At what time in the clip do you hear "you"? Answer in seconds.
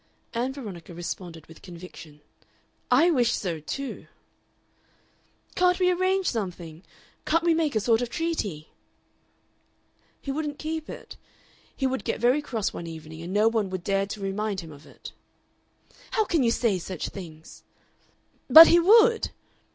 16.41-16.49